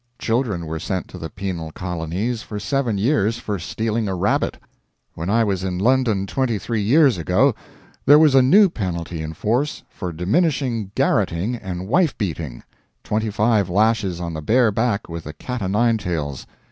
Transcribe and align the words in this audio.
Children 0.17 0.65
were 0.65 0.79
sent 0.79 1.07
to 1.09 1.19
the 1.19 1.29
penal 1.29 1.69
colonies 1.71 2.41
for 2.41 2.59
seven 2.59 2.97
years 2.97 3.37
for 3.37 3.59
stealing 3.59 4.07
a 4.07 4.15
rabbit! 4.15 4.57
When 5.13 5.29
I 5.29 5.43
was 5.43 5.63
in 5.63 5.77
London 5.77 6.25
twenty 6.25 6.57
three 6.57 6.81
years 6.81 7.19
ago 7.19 7.53
there 8.07 8.17
was 8.17 8.33
a 8.33 8.41
new 8.41 8.67
penalty 8.67 9.21
in 9.21 9.33
force 9.33 9.83
for 9.91 10.11
diminishing 10.11 10.89
garroting 10.95 11.55
and 11.55 11.87
wife 11.87 12.17
beating 12.17 12.63
25 13.03 13.69
lashes 13.69 14.19
on 14.19 14.33
the 14.33 14.41
bare 14.41 14.71
back 14.71 15.07
with 15.07 15.25
the 15.25 15.33
cat 15.33 15.61
o' 15.61 15.67
nine 15.67 15.99
tails. 15.99 16.47